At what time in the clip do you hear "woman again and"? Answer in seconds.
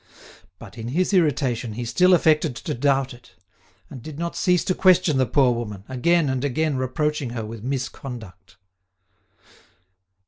5.53-6.43